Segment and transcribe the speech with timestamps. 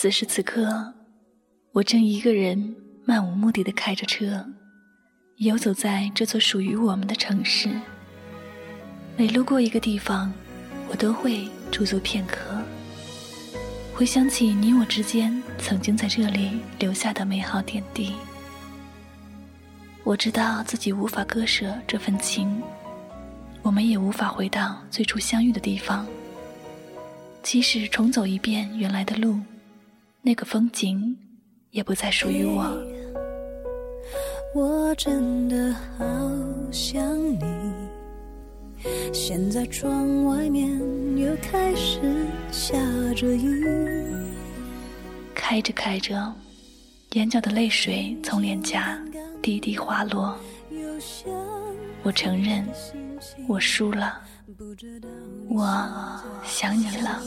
[0.00, 0.94] 此时此刻，
[1.72, 4.46] 我正一个人漫无目的的开着车，
[5.38, 7.68] 游走在这座属于我们的城市。
[9.16, 10.32] 每路过一个地方，
[10.88, 12.62] 我都会驻足片刻，
[13.92, 18.12] 回想起你我之间曾经在这里留下的美好点滴。
[20.04, 22.62] 我知道自己无法割舍这份情，
[23.62, 26.06] 我们也无法回到最初相遇的地方。
[27.42, 29.40] 即使重走一遍原来的路。
[30.28, 31.16] 那个风景
[31.70, 32.62] 也不再属于我。
[34.54, 36.04] 我真的好
[36.70, 37.40] 想你。
[39.10, 40.68] 现在窗外面
[41.16, 42.76] 又开始下
[43.16, 44.04] 着雨。
[45.34, 46.30] 开着开着，
[47.12, 49.02] 眼角的泪水从脸颊
[49.40, 50.38] 滴滴滑落。
[52.02, 52.68] 我承认，
[53.48, 54.20] 我输了。
[55.48, 57.18] 我想你了。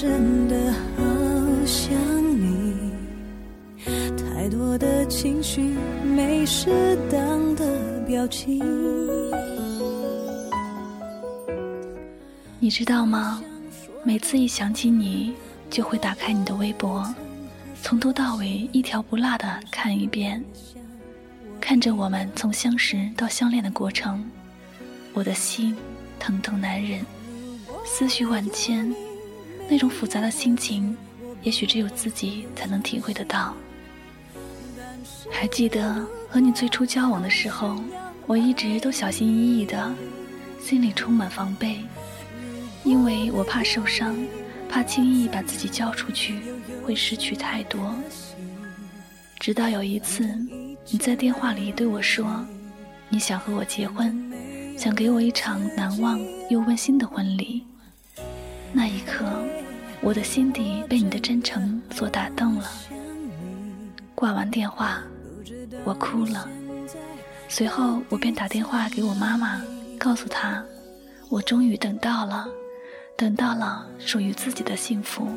[0.00, 1.02] 真的好
[1.66, 1.90] 想
[2.40, 2.92] 你，
[3.84, 5.74] 太多的情绪
[6.04, 8.62] 没适当的表情。
[12.60, 13.42] 你知道吗？
[14.04, 15.34] 每次一想起你，
[15.68, 17.04] 就会打开你的微博，
[17.82, 20.40] 从头到尾一条不落的看一遍，
[21.60, 24.24] 看着我们从相识到相恋的过程，
[25.12, 25.76] 我的心
[26.20, 27.04] 疼痛难忍，
[27.84, 28.94] 思绪万千。
[29.68, 30.96] 那种复杂的心情，
[31.42, 33.54] 也许只有自己才能体会得到。
[35.30, 37.76] 还记得和你最初交往的时候，
[38.26, 39.94] 我一直都小心翼翼的，
[40.60, 41.80] 心里充满防备，
[42.82, 44.16] 因为我怕受伤，
[44.68, 46.40] 怕轻易把自己交出去
[46.84, 47.94] 会失去太多。
[49.38, 50.28] 直到有一次，
[50.90, 52.44] 你在电话里对我说，
[53.08, 54.32] 你想和我结婚，
[54.76, 56.18] 想给我一场难忘
[56.50, 57.64] 又温馨的婚礼。
[60.00, 62.70] 我的心底被你的真诚所打动了。
[64.14, 65.02] 挂完电话，
[65.84, 66.48] 我哭了。
[67.48, 69.62] 随后，我便打电话给我妈妈，
[69.98, 70.62] 告诉她，
[71.28, 72.46] 我终于等到了，
[73.16, 75.28] 等到了属于自己的幸福。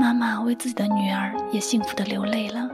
[0.00, 2.70] 妈妈为自己的女儿也幸福的流泪了，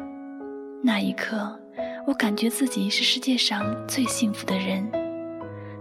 [0.82, 1.58] 那一刻，
[2.06, 4.86] 我感觉自己是世界上最幸福的人，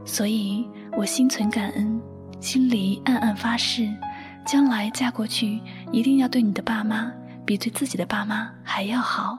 [0.06, 0.66] 所以
[0.96, 2.02] 我心存感恩，
[2.40, 3.90] 心里暗暗发誓，
[4.46, 5.60] 将来嫁过去
[5.92, 7.12] 一定要对你的爸妈
[7.46, 9.38] 比对自己的爸妈还要好，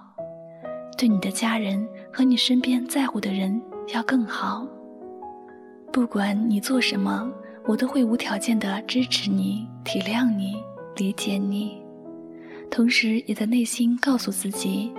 [0.98, 3.59] 对你的家人和你身边在乎的人
[3.94, 4.66] 要更好。
[5.91, 7.32] 不管你做什么，
[7.66, 10.54] 我都会无条件的支持你、体谅你、
[10.97, 11.82] 理解你。
[12.70, 14.92] 同时，也在内心告诉自己，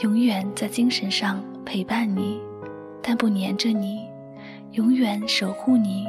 [0.00, 2.40] 永远在精神上陪伴你，
[3.02, 3.98] 但不黏着你；
[4.72, 6.06] 永远守护你，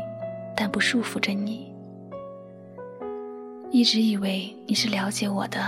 [0.56, 1.74] 但不束缚着你。
[3.70, 5.60] 一直以为你是了解我的，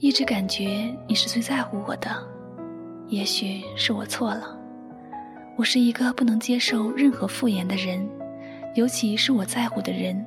[0.00, 2.10] 一直感觉你是最在乎我的。
[3.08, 4.58] 也许是我错了，
[5.56, 8.08] 我是一个不能接受任何敷衍的人，
[8.74, 10.24] 尤其是我在乎的人。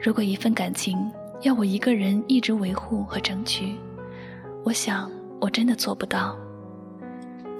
[0.00, 0.96] 如果一份感情，
[1.42, 3.76] 要我一个人一直维护和争取，
[4.64, 5.10] 我想
[5.40, 6.36] 我真的做不到。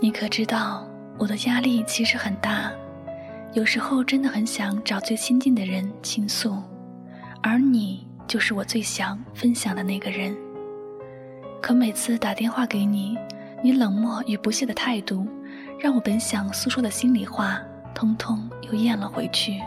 [0.00, 0.86] 你可知道，
[1.18, 2.72] 我的压力其实很大，
[3.52, 6.62] 有时候真的很想找最亲近的人倾诉，
[7.42, 10.36] 而你就是我最想分享的那个人。
[11.62, 13.16] 可每次打电话给你，
[13.62, 15.26] 你冷漠与不屑的态度，
[15.78, 17.60] 让我本想诉说的心里话，
[17.94, 19.60] 通通又咽了回去。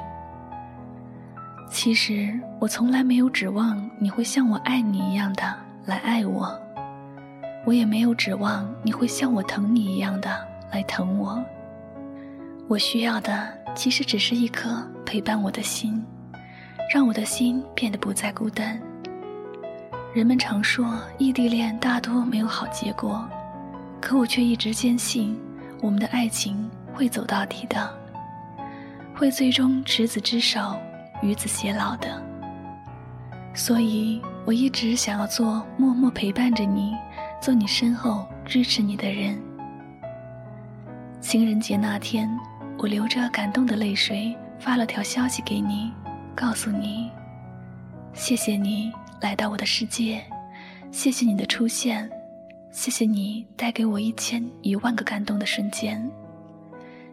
[1.69, 5.43] 其实我从来没有指望你会像我爱你一样的
[5.85, 6.59] 来爱我，
[7.65, 10.29] 我也没有指望你会像我疼你一样的
[10.71, 11.41] 来疼我。
[12.67, 16.03] 我需要的其实只是一颗陪伴我的心，
[16.93, 18.79] 让我的心变得不再孤单。
[20.13, 23.27] 人们常说异地恋大多没有好结果，
[24.01, 25.39] 可我却一直坚信
[25.81, 27.89] 我们的爱情会走到底的，
[29.15, 30.75] 会最终执子之手。
[31.21, 32.21] 与子偕老的，
[33.53, 36.95] 所以我一直想要做默默陪伴着你，
[37.41, 39.37] 做你身后支持你的人。
[41.19, 42.29] 情人节那天，
[42.77, 45.91] 我流着感动的泪水发了条消息给你，
[46.35, 47.11] 告诉你：
[48.13, 48.91] 谢谢你
[49.21, 50.23] 来到我的世界，
[50.91, 52.09] 谢谢你的出现，
[52.71, 56.09] 谢谢你带给我一千一万个感动的瞬间。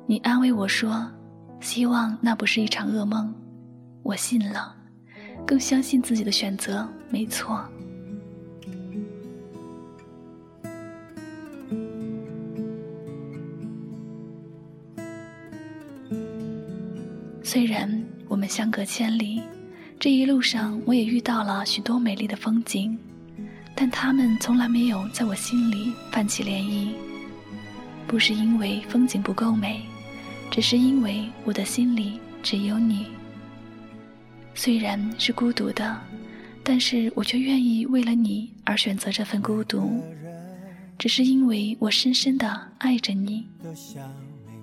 [0.06, 1.10] 你安慰我说
[1.60, 3.34] ：“希望那不是一场噩梦。”
[4.06, 4.72] 我信了，
[5.44, 7.60] 更相信自己的选择没错。
[17.42, 19.42] 虽然我们相隔千里，
[19.98, 22.96] 这一路上我也遇到了许多美丽的风景，
[23.74, 26.92] 但它们从来没有在我心里泛起涟漪。
[28.06, 29.84] 不是因为风景不够美。
[30.48, 33.06] 只是因为我的心里只有你。
[34.56, 36.00] 虽然是孤独的，
[36.64, 40.02] 但是我却愿意为了你而选择这份孤独。
[40.98, 43.46] 只是因为我深深的爱着你，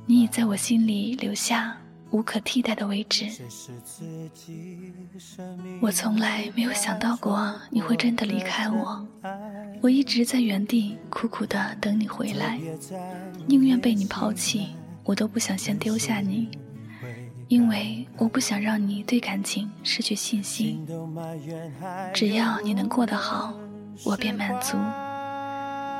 [0.07, 1.77] 你已在我心里留下
[2.09, 3.27] 无可替代的位置。
[5.79, 9.07] 我从来没有想到过你会真的离开我，
[9.79, 12.59] 我一直在原地苦苦的等你回来，
[13.45, 14.69] 宁愿被你抛弃。
[15.05, 16.49] 我都不想先丢下你，
[17.53, 20.83] 因为我不想让你对感情失去信心。
[22.11, 23.53] 只要你能过得好，
[24.03, 24.75] 我便满足。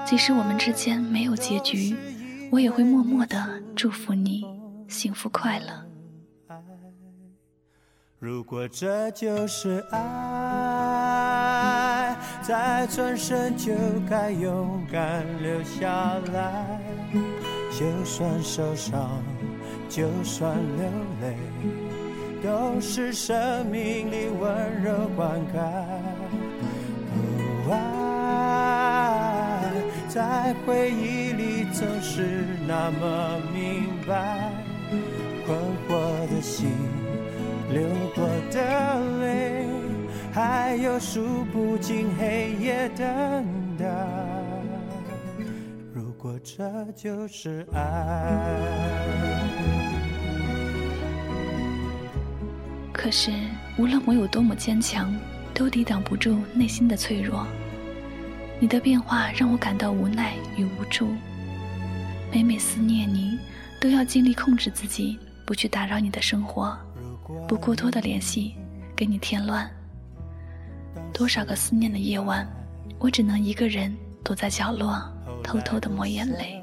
[0.04, 1.96] 即使我们之间没有结局，
[2.52, 4.44] 我也会默默的祝福你
[4.88, 5.86] 幸福快乐。
[8.18, 10.08] 如果这就是爱，
[12.42, 13.72] 在转身就
[14.10, 16.82] 该勇敢留下来。
[17.70, 19.22] 就算受伤，
[19.96, 20.86] 就算流
[21.22, 21.36] 泪，
[22.42, 25.60] 都是生命里温柔灌溉。
[27.72, 29.62] 爱
[30.10, 34.52] 在回忆里总是那么明白，
[35.46, 35.56] 困
[35.88, 35.92] 惑
[36.28, 36.72] 的心，
[37.72, 37.84] 流
[38.16, 38.60] 过的
[39.22, 39.68] 泪，
[40.34, 43.06] 还有数不尽黑夜等
[43.78, 43.86] 待。
[46.56, 48.54] 这就是爱。
[52.92, 53.32] 可是，
[53.76, 55.12] 无论我有多么坚强，
[55.52, 57.48] 都抵挡不住内心的脆弱。
[58.60, 61.08] 你的变化让我感到无奈与无助。
[62.32, 63.40] 每每思念你，
[63.82, 65.18] 都要尽力控制自己，
[65.48, 66.78] 不去打扰你的生活，
[67.48, 68.54] 不过多的联系，
[68.96, 69.68] 给你添乱。
[71.12, 72.48] 多少个思念的夜晚，
[73.00, 73.92] 我只能一个人
[74.24, 75.13] 躲在角落。
[75.44, 76.60] 偷偷的抹眼泪。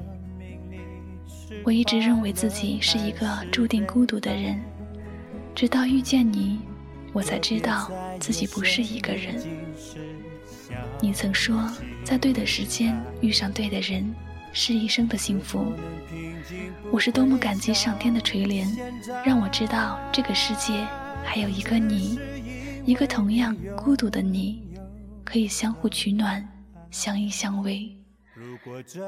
[1.63, 4.59] 我一直认为自己是一个注定孤独的人，
[5.53, 6.59] 直到遇见你，
[7.13, 9.35] 我才知道自己不是一个人。
[10.99, 11.69] 你曾说，
[12.03, 14.13] 在对的时间遇上对的人，
[14.53, 15.71] 是一生的幸福。
[16.91, 18.65] 我是多么感激上天的垂怜，
[19.23, 20.87] 让我知道这个世界
[21.23, 22.19] 还有一个你，
[22.85, 24.63] 一个同样孤独的你，
[25.23, 26.47] 可以相互取暖，
[26.89, 28.00] 相依相偎。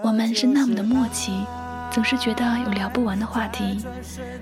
[0.04, 1.32] 我们是那么的默契，
[1.92, 3.84] 总是觉得有聊不完的话题，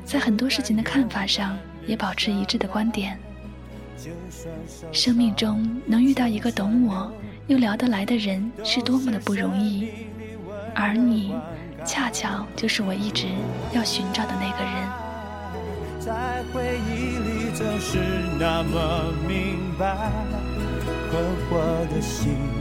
[0.06, 3.18] 在很多事情的看法上也保持一致的观点。
[4.92, 7.12] 生命中能遇到一个懂我
[7.48, 9.90] 又聊得来的人，是多么的不容易，
[10.74, 11.36] 而你，
[11.86, 13.28] 恰巧就是我一直
[13.74, 14.74] 要寻找的那个人。
[16.00, 18.00] 在回忆里总是
[18.40, 20.12] 那么明白，
[21.12, 22.61] 困惑的心。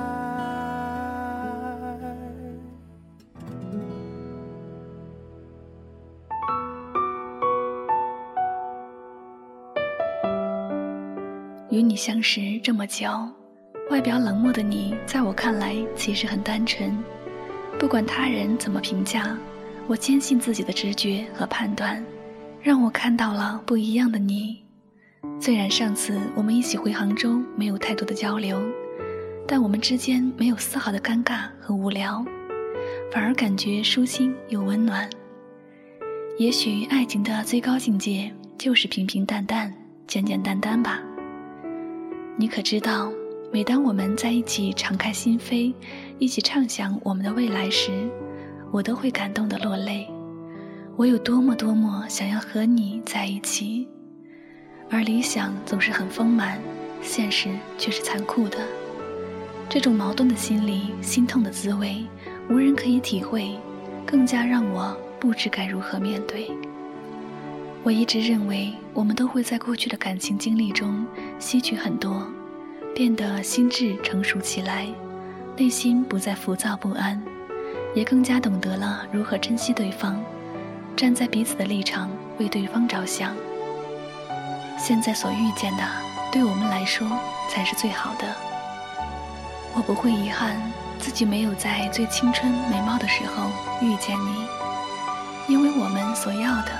[11.91, 13.05] 你相识这么久，
[13.89, 16.97] 外表冷漠的你，在我看来其实很单纯。
[17.77, 19.37] 不管他人怎么评价，
[19.87, 22.01] 我坚信自己的直觉和判断，
[22.61, 24.63] 让我看到了不一样的你。
[25.37, 28.63] 虽然上次我们一起回杭州没有太多的交流，
[29.45, 32.25] 但我们之间没有丝毫的尴尬和无聊，
[33.11, 35.09] 反而感觉舒心又温暖。
[36.37, 39.69] 也许爱情的最高境界就是平平淡淡、
[40.07, 41.03] 简简单单吧。
[42.41, 43.13] 你可知道，
[43.51, 45.71] 每当我们在一起敞开心扉，
[46.17, 47.91] 一起畅想我们的未来时，
[48.71, 50.07] 我都会感动的落泪。
[50.95, 53.87] 我有多么多么想要和你在一起，
[54.89, 56.59] 而理想总是很丰满，
[57.03, 58.57] 现实却是残酷的。
[59.69, 62.03] 这种矛盾的心理、心痛的滋味，
[62.49, 63.51] 无人可以体会，
[64.03, 66.49] 更加让我不知该如何面对。
[67.83, 71.03] 我一直认为，我们都会在过去的感情经历中
[71.39, 72.27] 吸取很多，
[72.93, 74.87] 变得心智成熟起来，
[75.57, 77.19] 内心不再浮躁不安，
[77.95, 80.23] 也更加懂得了如何珍惜对方，
[80.95, 82.07] 站在彼此的立场
[82.37, 83.35] 为对方着想。
[84.77, 85.83] 现在所遇见的，
[86.31, 87.07] 对我们来说
[87.49, 88.27] 才是最好的。
[89.73, 90.55] 我不会遗憾
[90.99, 93.49] 自己没有在最青春美貌的时候
[93.81, 94.45] 遇见你，
[95.47, 96.71] 因为我们所要的，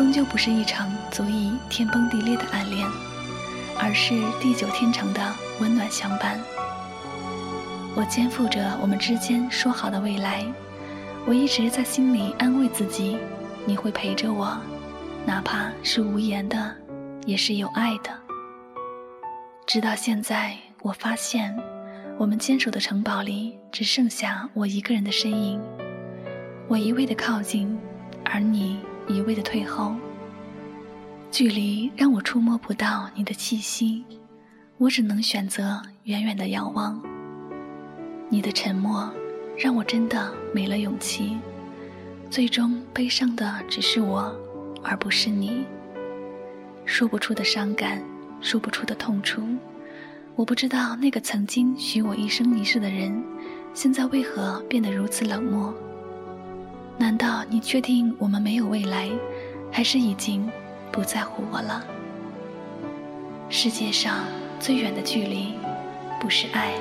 [0.00, 2.88] 终究不是一场足以天崩地裂的暗恋，
[3.78, 5.20] 而是地久天长的
[5.60, 6.40] 温暖相伴。
[7.94, 10.42] 我肩负着我们之间说好的未来，
[11.26, 13.18] 我一直在心里安慰自己，
[13.66, 14.58] 你会陪着我，
[15.26, 16.74] 哪怕是无言的，
[17.26, 18.08] 也是有爱的。
[19.66, 21.54] 直到现在，我发现。
[22.16, 25.60] 我们坚守的城堡里只剩下我一个人的身影，
[26.68, 27.78] 我一味的靠近，
[28.24, 29.94] 而你一味的退后。
[31.30, 34.04] 距离让我触摸不到你的气息，
[34.78, 37.00] 我只能选择远远的遥望。
[38.28, 39.12] 你的沉默
[39.56, 41.38] 让我真的没了勇气，
[42.30, 44.34] 最终悲伤的只是我，
[44.82, 45.64] 而不是你。
[46.84, 48.02] 说不出的伤感，
[48.40, 49.42] 说不出的痛楚。
[50.34, 53.22] 我不知道那个曾经许我一生一世的人，
[53.72, 55.72] 现在为何变得如此冷漠？
[57.00, 59.08] 难道你确定我们没有未来，
[59.72, 60.46] 还是已经
[60.92, 61.82] 不在乎我了？
[63.48, 64.26] 世界上
[64.60, 65.54] 最远的距离，
[66.20, 66.74] 不是爱，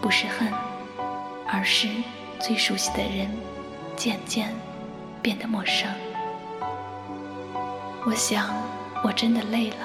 [0.00, 0.52] 不是恨，
[1.46, 1.86] 而是
[2.40, 3.30] 最熟悉的人
[3.94, 4.52] 渐渐
[5.22, 5.88] 变得陌生。
[8.04, 8.52] 我想，
[9.04, 9.76] 我真的累了，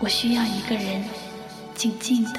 [0.00, 1.02] 我需要一个人。
[1.74, 2.38] 静静的。